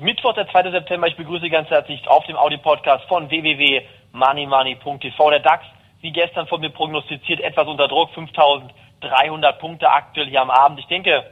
Mittwoch, 0.00 0.34
der 0.34 0.48
2. 0.48 0.70
September. 0.70 1.06
Ich 1.06 1.16
begrüße 1.16 1.48
ganz 1.48 1.70
herzlich 1.70 2.06
auf 2.06 2.24
dem 2.26 2.36
Audi-Podcast 2.36 3.04
von 3.06 3.30
www.moneymoney.tv. 3.30 5.30
Der 5.30 5.40
DAX, 5.40 5.64
wie 6.02 6.12
gestern 6.12 6.46
von 6.46 6.60
mir 6.60 6.70
prognostiziert, 6.70 7.40
etwas 7.40 7.66
unter 7.66 7.88
Druck, 7.88 8.10
5300 8.10 9.58
Punkte 9.58 9.90
aktuell 9.90 10.26
hier 10.26 10.42
am 10.42 10.50
Abend. 10.50 10.80
Ich 10.80 10.86
denke, 10.86 11.24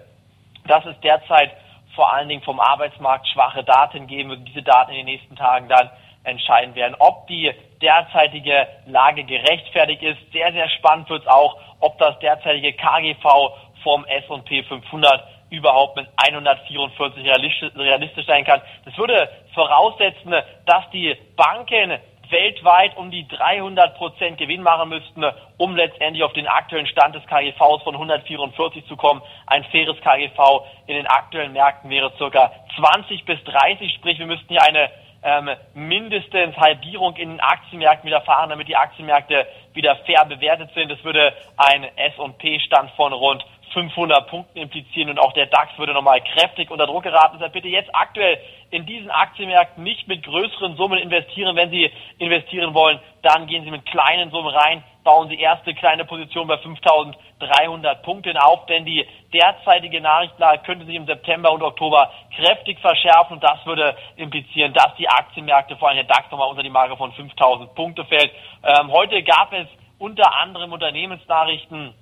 dass 0.66 0.84
es 0.86 0.98
derzeit 1.00 1.50
vor 1.95 2.12
allen 2.12 2.29
Dingen 2.29 2.43
vom 2.43 2.61
Arbeitsmarkt 2.61 3.26
schwache 3.29 3.64
Daten 3.64 4.07
geben 4.07 4.30
wird, 4.30 4.49
diese 4.49 4.62
Daten 4.62 4.93
in 4.93 4.99
den 4.99 5.07
nächsten 5.07 5.36
Tagen 5.36 5.68
dann 5.68 5.90
entscheiden 6.25 6.75
werden. 6.75 6.96
Ob 6.99 7.26
die 7.26 7.53
derzeitige 7.82 8.67
Lage 8.86 9.25
gerechtfertigt 9.25 10.03
ist, 10.03 10.32
sehr, 10.32 10.53
sehr 10.53 10.68
spannend 10.71 11.11
wird 11.11 11.22
es 11.22 11.29
auch, 11.29 11.57
ob 11.80 11.99
das 11.99 12.18
derzeitige 12.21 12.72
KGV 12.72 13.53
vom 13.82 14.04
S&P 14.07 14.62
500 14.62 15.37
überhaupt 15.50 15.96
mit 15.96 16.07
144 16.16 17.25
realistisch 17.25 18.26
sein 18.26 18.44
kann. 18.44 18.61
Das 18.84 18.96
würde 18.98 19.29
voraussetzen, 19.54 20.34
dass 20.66 20.90
die 20.93 21.16
Banken 21.36 21.98
weltweit 22.30 22.96
um 22.96 23.11
die 23.11 23.26
300 23.26 23.96
Prozent 23.96 24.39
Gewinn 24.39 24.62
machen 24.62 24.90
müssten, 24.90 25.25
um 25.56 25.75
letztendlich 25.76 26.22
auf 26.22 26.32
den 26.32 26.46
aktuellen 26.46 26.86
Stand 26.86 27.14
des 27.14 27.25
KGVs 27.26 27.82
von 27.82 27.94
144 27.94 28.86
zu 28.86 28.96
kommen. 28.96 29.22
Ein 29.46 29.64
faires 29.64 29.96
KGV 30.00 30.66
in 30.86 30.96
den 30.96 31.06
aktuellen 31.06 31.53
Märkten 31.53 31.90
wäre 31.90 32.12
circa 32.17 32.53
20 32.77 33.25
bis 33.25 33.42
30, 33.44 33.94
sprich 33.94 34.19
wir 34.19 34.27
müssten 34.27 34.48
hier 34.48 34.62
eine 34.62 34.91
ähm, 35.22 35.50
mindestens 35.75 36.56
Halbierung 36.56 37.17
in 37.17 37.30
den 37.30 37.41
Aktienmärkten 37.41 38.06
wieder 38.06 38.20
fahren, 38.20 38.50
damit 38.50 38.69
die 38.69 38.77
Aktienmärkte 38.77 39.47
wieder 39.75 39.97
fair 40.06 40.25
bewertet 40.27 40.70
sind. 40.75 40.91
Das 40.91 41.03
würde 41.03 41.33
ein 41.56 41.84
S&P-Stand 41.97 42.92
von 42.92 43.12
rund 43.12 43.44
500 43.72 44.28
Punkten 44.28 44.59
implizieren 44.59 45.11
und 45.11 45.19
auch 45.19 45.33
der 45.33 45.47
DAX 45.47 45.77
würde 45.79 45.92
nochmal 45.92 46.20
kräftig 46.20 46.70
unter 46.70 46.87
Druck 46.87 47.03
geraten. 47.03 47.37
Deshalb 47.37 47.53
bitte 47.53 47.69
jetzt 47.69 47.91
aktuell 47.92 48.39
in 48.70 48.87
diesen 48.87 49.11
Aktienmärkten 49.11 49.83
nicht 49.83 50.06
mit 50.09 50.23
größeren 50.25 50.77
Summen 50.77 50.98
investieren. 50.98 51.56
Wenn 51.56 51.70
Sie 51.70 51.91
investieren 52.19 52.75
wollen, 52.75 52.98
dann 53.23 53.47
gehen 53.47 53.65
Sie 53.65 53.70
mit 53.70 53.87
kleinen 53.87 54.31
Summen 54.31 54.55
rein, 54.55 54.83
bauen 55.05 55.29
Sie 55.29 55.41
erste 55.41 55.75
kleine 55.75 56.05
Position 56.05 56.47
bei 56.47 56.59
5300 56.59 58.03
Punkten 58.03 58.37
auf, 58.37 58.67
denn 58.67 58.84
die 58.84 59.07
derzeitige 59.33 60.01
Nachrichtenlage 60.01 60.62
könnte 60.64 60.85
sich 60.85 60.97
im 60.97 61.07
September 61.07 61.53
und 61.53 61.62
Oktober 61.62 62.12
kräftig 62.37 62.79
verschärfen 62.81 63.35
und 63.35 63.42
das 63.42 63.64
würde 63.64 63.97
implizieren, 64.17 64.73
dass 64.73 64.95
die 64.97 65.09
Aktienmärkte, 65.09 65.77
vor 65.77 65.89
allem 65.89 65.97
der 65.97 66.14
DAX, 66.14 66.31
nochmal 66.31 66.51
unter 66.51 66.62
die 66.62 66.70
Marke 66.70 66.97
von 66.97 67.12
5000 67.12 67.75
Punkte 67.75 68.05
fällt. 68.05 68.31
Ähm, 68.62 68.91
heute 68.92 69.23
gab 69.23 69.53
es 69.53 69.67
unter 69.98 70.35
anderem 70.41 70.73
Unternehmensnachrichten 70.73 71.95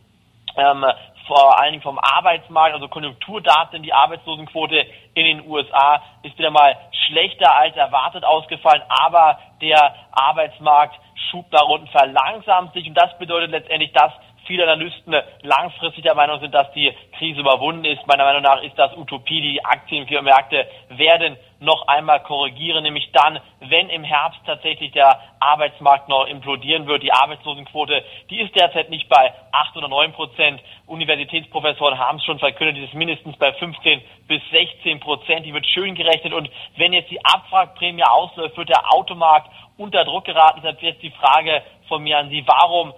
ähm, 0.56 0.84
vor 1.26 1.60
allen 1.60 1.72
Dingen 1.72 1.82
vom 1.82 1.98
Arbeitsmarkt, 1.98 2.74
also 2.74 2.88
Konjunkturdaten, 2.88 3.82
die 3.82 3.92
Arbeitslosenquote 3.92 4.86
in 5.14 5.24
den 5.24 5.48
USA 5.48 6.02
ist 6.22 6.38
wieder 6.38 6.50
mal 6.50 6.76
schlechter 7.06 7.54
als 7.54 7.76
erwartet 7.76 8.24
ausgefallen, 8.24 8.82
aber 8.88 9.38
der 9.60 9.94
Arbeitsmarkt 10.12 10.98
schub 11.30 11.50
nach 11.52 11.68
unten 11.68 11.88
verlangsamt 11.88 12.72
sich. 12.74 12.86
Und 12.86 12.94
das 12.94 13.16
bedeutet 13.18 13.50
letztendlich, 13.50 13.92
dass 13.92 14.12
viele 14.46 14.64
Analysten 14.64 15.14
langfristig 15.42 16.02
der 16.02 16.14
Meinung 16.14 16.40
sind, 16.40 16.54
dass 16.54 16.72
die 16.72 16.92
Krise 17.18 17.40
überwunden 17.40 17.84
ist. 17.84 18.06
Meiner 18.06 18.24
Meinung 18.24 18.42
nach 18.42 18.62
ist 18.62 18.78
das 18.78 18.96
Utopie. 18.96 19.40
Die 19.40 19.64
Aktienmärkte 19.64 20.66
werden 20.90 21.36
noch 21.60 21.88
einmal 21.88 22.22
korrigieren, 22.22 22.82
nämlich 22.82 23.10
dann, 23.12 23.40
wenn 23.60 23.88
im 23.88 24.04
Herbst 24.04 24.40
tatsächlich 24.44 24.92
der 24.92 25.20
Arbeitsmarkt 25.40 26.08
noch 26.08 26.26
implodieren 26.26 26.86
wird. 26.86 27.02
Die 27.02 27.12
Arbeitslosenquote, 27.12 28.04
die 28.30 28.40
ist 28.40 28.54
derzeit 28.54 28.90
nicht 28.90 29.08
bei 29.08 29.32
8 29.52 29.76
oder 29.76 29.88
9 29.88 30.12
Prozent. 30.12 30.60
Universitätsprofessoren 30.86 31.98
haben 31.98 32.18
es 32.18 32.24
schon 32.24 32.38
verkündet, 32.38 32.76
die 32.76 32.84
ist 32.84 32.94
mindestens 32.94 33.36
bei 33.38 33.52
15 33.52 34.02
bis 34.28 34.42
16 34.50 35.00
Prozent. 35.00 35.46
Die 35.46 35.54
wird 35.54 35.66
schön 35.66 35.94
gerechnet 35.94 36.34
und 36.34 36.50
wenn 36.76 36.92
jetzt 36.92 37.10
die 37.10 37.24
Abwrackprämie 37.24 38.04
ausläuft, 38.04 38.56
wird 38.56 38.68
der 38.68 38.92
Automarkt 38.92 39.50
unter 39.78 40.04
Druck 40.04 40.24
geraten. 40.24 40.60
Deshalb 40.62 40.82
jetzt 40.82 41.02
die 41.02 41.10
Frage 41.10 41.62
von 41.88 42.02
mir 42.02 42.18
an 42.18 42.28
Sie, 42.28 42.44
warum 42.46 42.92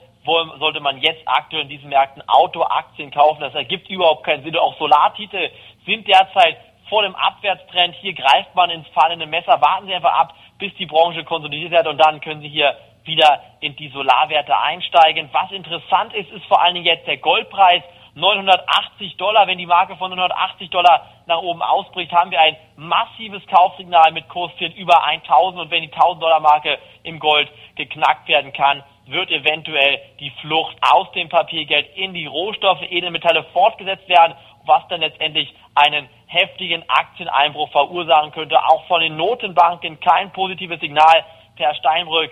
sollte 0.59 0.81
man 0.81 0.99
jetzt 0.99 1.23
aktuell 1.27 1.63
in 1.63 1.69
diesen 1.69 1.89
Märkten 1.89 2.23
Autoaktien 2.29 3.11
kaufen? 3.11 3.41
Das 3.41 3.55
ergibt 3.55 3.89
überhaupt 3.89 4.25
keinen 4.25 4.45
Sinn. 4.45 4.57
Auch 4.57 4.77
Solartitel 4.79 5.51
sind 5.87 6.07
derzeit 6.07 6.57
vor 6.89 7.03
dem 7.03 7.15
Abwärtstrend. 7.15 7.95
Hier 7.97 8.15
greift 8.15 8.55
man 8.55 8.71
ins 8.71 8.87
fallende 8.89 9.27
Messer. 9.27 9.61
Warten 9.61 9.87
Sie 9.87 9.95
einfach 9.95 10.13
ab, 10.13 10.35
bis 10.59 10.75
die 10.75 10.87
Branche 10.87 11.25
konsolidiert 11.25 11.73
wird 11.73 11.87
und 11.87 11.99
dann 11.99 12.21
können 12.21 12.41
Sie 12.41 12.49
hier 12.49 12.77
wieder 13.05 13.43
in 13.61 13.75
die 13.77 13.89
Solarwerte 13.89 14.57
einsteigen. 14.57 15.31
Was 15.33 15.51
interessant 15.51 16.13
ist, 16.15 16.31
ist 16.31 16.45
vor 16.47 16.63
allen 16.63 16.75
Dingen 16.75 16.87
jetzt 16.87 17.07
der 17.07 17.17
Goldpreis. 17.17 17.83
980 18.15 19.17
Dollar, 19.17 19.47
wenn 19.47 19.59
die 19.59 19.67
Marke 19.67 19.97
von 19.97 20.11
980 20.11 20.71
Dollar 20.71 21.07
nach 21.27 21.39
oben 21.39 21.63
ausbricht, 21.63 22.13
haben 22.13 22.33
wir 22.33 22.41
ein 22.41 22.57
massives 22.77 23.47
Kaufsignal 23.47 24.11
mit 24.13 24.29
Kurszielen 24.29 24.73
über 24.73 25.05
1000 25.05 25.63
und 25.63 25.71
wenn 25.71 25.83
die 25.83 25.93
1000 25.93 26.23
Dollar 26.23 26.41
Marke 26.41 26.79
im 27.05 27.21
Gold 27.21 27.49
geknackt 27.77 28.27
werden 28.27 28.53
kann, 28.53 28.83
wird 29.11 29.31
eventuell 29.31 30.01
die 30.21 30.31
Flucht 30.41 30.77
aus 30.81 31.11
dem 31.13 31.29
Papiergeld 31.29 31.97
in 31.97 32.15
die 32.15 32.27
Rohstoffe, 32.27 32.83
Edelmetalle 32.83 33.45
fortgesetzt 33.53 34.09
werden, 34.09 34.35
was 34.67 34.87
dann 34.89 35.01
letztendlich 35.01 35.53
einen 35.75 36.09
heftigen 36.27 36.85
Aktieneinbruch 36.89 37.71
verursachen 37.71 38.33
könnte. 38.33 38.59
Auch 38.59 38.87
von 38.87 39.01
den 39.01 39.17
Notenbanken 39.17 39.99
kein 40.01 40.33
positives 40.33 40.81
Signal. 40.81 41.25
Per 41.57 41.75
Steinbrück 41.75 42.31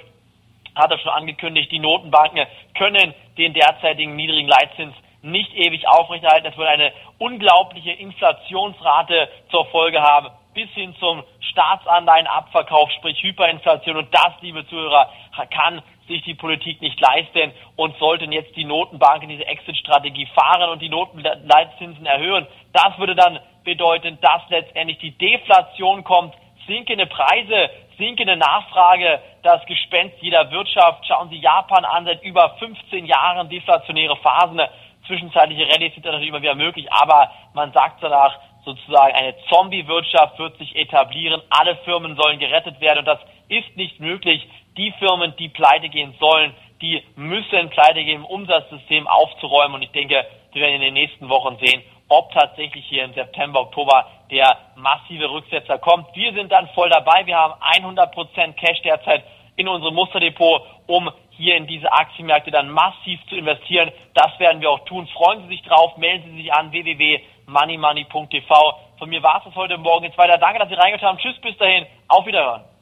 hat 0.74 0.90
er 0.90 0.98
schon 0.98 1.12
angekündigt, 1.12 1.72
die 1.72 1.78
Notenbanken 1.78 2.46
können 2.76 3.14
den 3.38 3.54
derzeitigen 3.54 4.14
niedrigen 4.14 4.48
Leitzins 4.48 4.94
nicht 5.22 5.52
ewig 5.54 5.88
aufrechterhalten. 5.88 6.48
Es 6.48 6.56
wird 6.56 6.68
eine 6.68 6.92
unglaubliche 7.18 7.92
Inflationsrate 7.92 9.28
zur 9.50 9.66
Folge 9.66 10.00
haben, 10.00 10.28
bis 10.54 10.70
hin 10.70 10.94
zum 11.00 11.24
Staatsanleihenabverkauf, 11.40 12.90
sprich 12.92 13.22
Hyperinflation. 13.22 13.96
Und 13.96 14.14
das, 14.14 14.34
liebe 14.40 14.66
Zuhörer, 14.68 15.10
kann 15.50 15.82
sich 16.06 16.22
die 16.22 16.34
Politik 16.34 16.80
nicht 16.80 17.00
leisten 17.00 17.52
und 17.76 17.96
sollten 17.98 18.32
jetzt 18.32 18.56
die 18.56 18.64
Notenbanken 18.64 19.28
diese 19.28 19.46
Exit-Strategie 19.46 20.26
fahren 20.34 20.70
und 20.70 20.80
die 20.80 20.88
Notenleitzinsen 20.88 22.06
erhöhen. 22.06 22.46
Das 22.72 22.98
würde 22.98 23.14
dann 23.14 23.38
bedeuten, 23.64 24.18
dass 24.20 24.42
letztendlich 24.48 24.98
die 24.98 25.16
Deflation 25.16 26.04
kommt, 26.04 26.34
sinkende 26.66 27.06
Preise, 27.06 27.70
sinkende 27.98 28.36
Nachfrage, 28.36 29.20
das 29.42 29.64
Gespenst 29.66 30.16
jeder 30.20 30.50
Wirtschaft. 30.50 31.06
Schauen 31.06 31.28
Sie 31.28 31.38
Japan 31.38 31.84
an, 31.84 32.04
seit 32.04 32.22
über 32.22 32.56
15 32.58 33.06
Jahren 33.06 33.48
deflationäre 33.48 34.16
Phasen. 34.16 34.60
Zwischenzeitliche 35.06 35.68
Rallyes 35.68 35.94
sind 35.94 36.04
natürlich 36.04 36.28
immer 36.28 36.42
wieder 36.42 36.56
möglich, 36.56 36.92
aber 36.92 37.30
man 37.54 37.72
sagt 37.72 38.02
danach, 38.02 38.38
sozusagen 38.66 39.14
eine 39.14 39.34
Zombie-Wirtschaft 39.48 40.38
wird 40.38 40.58
sich 40.58 40.76
etablieren, 40.76 41.40
alle 41.48 41.76
Firmen 41.84 42.16
sollen 42.16 42.38
gerettet 42.38 42.80
werden 42.80 42.98
und 42.98 43.06
das 43.06 43.20
ist 43.48 43.76
nicht 43.76 44.00
möglich. 44.00 44.46
Die 44.76 44.92
Firmen, 44.98 45.32
die 45.38 45.48
pleite 45.48 45.88
gehen 45.88 46.14
sollen, 46.20 46.52
die 46.82 47.02
müssen 47.14 47.70
pleite 47.70 48.04
gehen, 48.04 48.22
um 48.22 48.46
das 48.46 48.68
System 48.68 49.06
aufzuräumen. 49.06 49.76
Und 49.76 49.82
ich 49.82 49.92
denke, 49.92 50.26
wir 50.52 50.62
werden 50.62 50.74
in 50.74 50.80
den 50.82 50.94
nächsten 50.94 51.28
Wochen 51.28 51.56
sehen, 51.64 51.82
ob 52.08 52.32
tatsächlich 52.32 52.84
hier 52.86 53.04
im 53.04 53.14
September, 53.14 53.60
Oktober 53.60 54.06
der 54.30 54.58
massive 54.74 55.30
Rücksetzer 55.30 55.78
kommt. 55.78 56.14
Wir 56.14 56.32
sind 56.34 56.52
dann 56.52 56.68
voll 56.74 56.90
dabei. 56.90 57.24
Wir 57.24 57.36
haben 57.36 57.54
100% 57.62 58.52
Cash 58.54 58.82
derzeit 58.82 59.24
in 59.56 59.68
unserem 59.68 59.94
Musterdepot, 59.94 60.62
um 60.86 61.10
hier 61.36 61.56
in 61.56 61.66
diese 61.66 61.92
Aktienmärkte 61.92 62.50
dann 62.50 62.70
massiv 62.70 63.20
zu 63.28 63.36
investieren. 63.36 63.92
Das 64.14 64.38
werden 64.38 64.60
wir 64.60 64.70
auch 64.70 64.84
tun. 64.86 65.06
Freuen 65.08 65.42
Sie 65.42 65.48
sich 65.48 65.62
drauf, 65.62 65.96
melden 65.96 66.30
Sie 66.30 66.42
sich 66.42 66.52
an 66.52 66.72
www.moneymoney.tv. 66.72 68.80
Von 68.98 69.08
mir 69.08 69.22
war 69.22 69.38
es 69.38 69.44
das 69.44 69.54
heute 69.54 69.78
Morgen. 69.78 70.04
Jetzt 70.04 70.18
weiter. 70.18 70.38
Danke, 70.38 70.58
dass 70.58 70.68
Sie 70.68 70.74
reingeschaut 70.74 71.08
haben. 71.08 71.18
Tschüss, 71.18 71.40
bis 71.40 71.56
dahin. 71.58 71.86
Auf 72.08 72.26
Wiederhören. 72.26 72.75